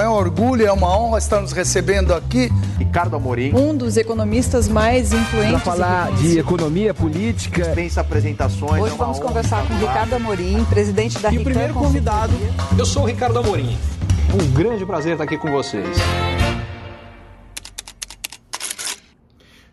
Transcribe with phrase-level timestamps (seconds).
[0.00, 2.50] É um orgulho, é uma honra estar nos recebendo aqui.
[2.78, 3.54] Ricardo Amorim.
[3.54, 5.52] Um dos economistas mais influentes.
[5.52, 7.62] Para falar de economia política.
[7.62, 8.82] Dispensa apresentações.
[8.82, 12.32] Hoje é vamos conversar com Ricardo Amorim, presidente da E o primeiro convidado,
[12.76, 13.78] eu sou o Ricardo Amorim.
[14.34, 15.96] Um grande prazer estar aqui com vocês.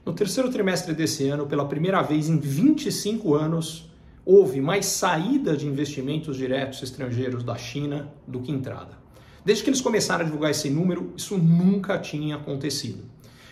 [0.05, 3.91] No terceiro trimestre desse ano, pela primeira vez em 25 anos,
[4.23, 9.00] houve mais saída de investimentos diretos estrangeiros da China do que entrada.
[9.43, 13.03] Desde que eles começaram a divulgar esse número, isso nunca tinha acontecido.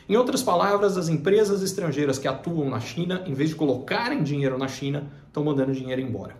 [0.07, 4.57] Em outras palavras, as empresas estrangeiras que atuam na China, em vez de colocarem dinheiro
[4.57, 6.35] na China, estão mandando dinheiro embora.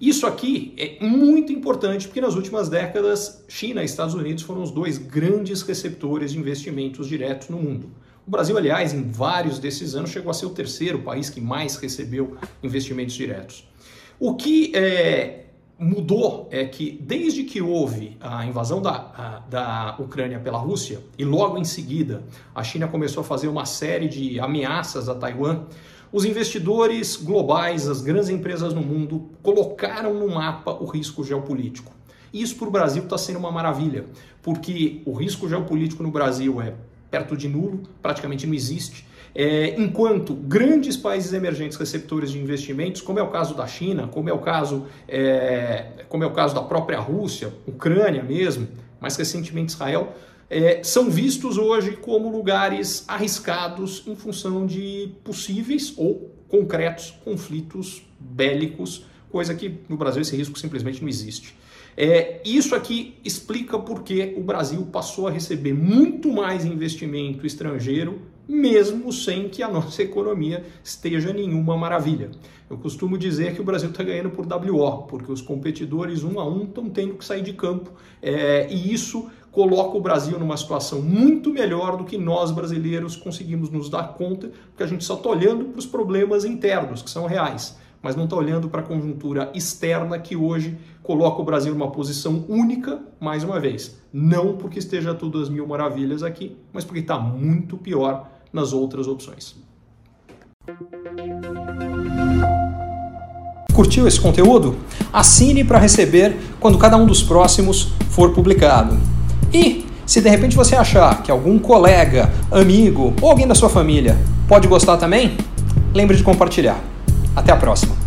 [0.00, 4.70] Isso aqui é muito importante porque nas últimas décadas, China e Estados Unidos foram os
[4.70, 7.90] dois grandes receptores de investimentos diretos no mundo.
[8.26, 11.76] O Brasil, aliás, em vários desses anos, chegou a ser o terceiro país que mais
[11.76, 13.66] recebeu investimentos diretos.
[14.18, 15.45] O que é,
[15.78, 21.24] mudou é que desde que houve a invasão da, a, da Ucrânia pela Rússia e
[21.24, 22.22] logo em seguida
[22.54, 25.64] a China começou a fazer uma série de ameaças a Taiwan,
[26.10, 31.92] os investidores globais, as grandes empresas no mundo colocaram no mapa o risco geopolítico.
[32.32, 34.06] Isso para o Brasil está sendo uma maravilha,
[34.42, 36.74] porque o risco geopolítico no Brasil é
[37.10, 39.06] perto de nulo, praticamente não existe.
[39.34, 44.30] É, enquanto grandes países emergentes receptores de investimentos, como é o caso da China, como
[44.30, 48.66] é o caso, é, como é o caso da própria Rússia, Ucrânia mesmo,
[48.98, 50.14] mais recentemente Israel,
[50.48, 59.04] é, são vistos hoje como lugares arriscados em função de possíveis ou concretos conflitos bélicos,
[59.36, 61.54] coisa que no Brasil esse risco simplesmente não existe.
[61.94, 68.22] É, isso aqui explica por que o Brasil passou a receber muito mais investimento estrangeiro,
[68.48, 72.30] mesmo sem que a nossa economia esteja nenhuma maravilha.
[72.70, 76.48] Eu costumo dizer que o Brasil está ganhando por WO, porque os competidores um a
[76.48, 77.92] um estão tendo que sair de campo,
[78.22, 83.68] é, e isso coloca o Brasil numa situação muito melhor do que nós brasileiros conseguimos
[83.68, 87.26] nos dar conta, porque a gente só está olhando para os problemas internos, que são
[87.26, 87.76] reais
[88.06, 92.44] mas não está olhando para a conjuntura externa que hoje coloca o Brasil numa posição
[92.48, 93.96] única, mais uma vez.
[94.12, 99.08] Não porque esteja tudo às mil maravilhas aqui, mas porque está muito pior nas outras
[99.08, 99.56] opções.
[103.74, 104.76] Curtiu esse conteúdo?
[105.12, 108.96] Assine para receber quando cada um dos próximos for publicado.
[109.52, 114.16] E se de repente você achar que algum colega, amigo ou alguém da sua família
[114.46, 115.36] pode gostar também,
[115.92, 116.80] lembre de compartilhar.
[117.36, 118.05] Até a próxima!